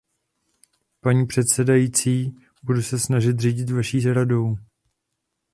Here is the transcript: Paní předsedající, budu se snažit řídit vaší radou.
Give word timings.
Paní 1.01 1.25
předsedající, 1.27 2.35
budu 2.63 2.81
se 2.81 2.99
snažit 2.99 3.39
řídit 3.39 3.69
vaší 3.69 4.13
radou. 4.13 4.57